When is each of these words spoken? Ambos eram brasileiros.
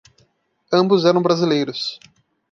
Ambos 0.71 1.05
eram 1.05 1.21
brasileiros. 1.21 1.99